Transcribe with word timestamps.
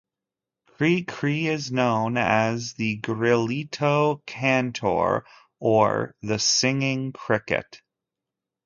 Cri-Cri 0.65 1.45
is 1.45 1.71
known 1.71 2.17
as 2.17 2.73
the 2.73 2.99
"grillito 3.01 4.25
cantor" 4.25 5.27
or 5.59 6.15
"the 6.23 6.39
singing 6.39 7.11
cricket". 7.13 7.83